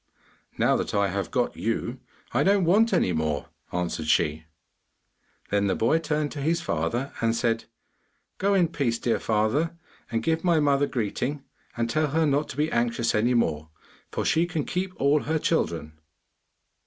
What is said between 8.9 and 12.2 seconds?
dear father, and give my mother greeting and tell